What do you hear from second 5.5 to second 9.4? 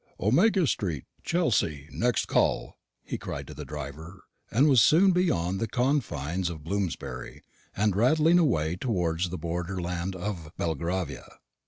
the confines of Bloomsbury, and rattling away towards the